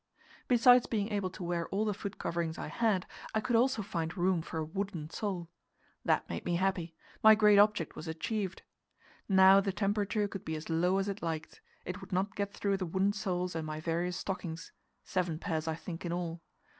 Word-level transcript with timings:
Besides 0.47 0.87
being 0.87 1.11
able 1.11 1.29
to 1.29 1.43
wear 1.43 1.67
all 1.67 1.85
the 1.85 1.93
foot 1.93 2.17
coverings 2.17 2.57
I 2.57 2.69
had, 2.69 3.05
I 3.35 3.39
could 3.39 3.55
also 3.55 3.83
find 3.83 4.17
room 4.17 4.41
for 4.41 4.57
a 4.57 4.63
wooden 4.65 5.11
sole. 5.11 5.51
That 6.03 6.27
made 6.27 6.43
me 6.43 6.55
happy; 6.55 6.95
my 7.21 7.35
great 7.35 7.59
object 7.59 7.95
was 7.95 8.07
achieved. 8.07 8.63
Now 9.29 9.59
the 9.61 9.71
temperature 9.71 10.27
could 10.27 10.43
be 10.43 10.55
as 10.55 10.71
low 10.71 10.97
as 10.97 11.07
it 11.07 11.21
liked; 11.21 11.61
it 11.85 12.01
would 12.01 12.11
not 12.11 12.33
get 12.35 12.51
through 12.51 12.77
the 12.77 12.87
wooden 12.87 13.13
soles 13.13 13.55
and 13.55 13.67
my 13.67 13.79
various 13.79 14.17
stockings 14.17 14.71
seven 15.03 15.37
pairs, 15.37 15.67
I 15.67 15.75
think, 15.75 16.03
in 16.03 16.11
all. 16.11 16.41